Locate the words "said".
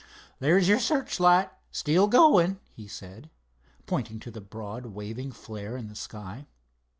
2.87-3.29